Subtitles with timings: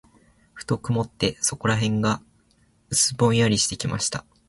[0.55, 2.23] ふと曇って、そこらが
[2.89, 4.25] 薄ぼんやりしてきました。